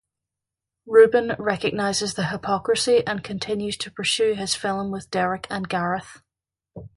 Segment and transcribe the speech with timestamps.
[0.87, 6.23] Reuben recognizes the hypocrisy and continues to pursue his film with Derek and Gareth.